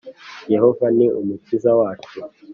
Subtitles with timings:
[0.53, 2.17] Yehova ni umukiza wacu